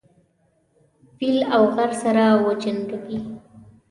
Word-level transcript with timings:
فيل 1.19 1.37
او 1.55 1.63
غر 1.75 1.91
سره 2.01 2.25
وجنګوي. 2.47 3.19